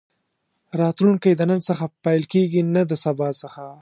راتلونکی 0.81 1.31
د 1.35 1.41
نن 1.49 1.59
څخه 1.67 1.85
پيل 2.03 2.23
کېږي 2.33 2.61
نه 2.73 2.81
د 2.89 2.91
سبا 3.03 3.29
څخه. 3.41 3.63